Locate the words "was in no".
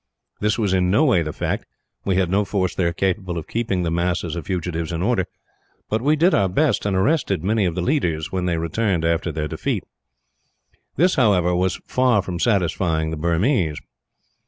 0.57-1.05